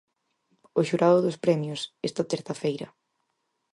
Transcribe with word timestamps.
O 0.79 0.79
xurado 0.89 1.19
dos 1.25 1.37
premios, 1.45 1.81
esta 2.09 2.23
terza 2.31 2.53
feira. 2.61 2.87